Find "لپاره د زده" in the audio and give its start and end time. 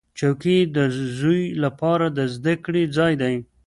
1.63-2.53